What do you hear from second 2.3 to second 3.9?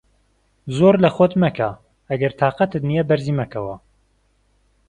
تاقەتت نییە بەرزی مەکەوە.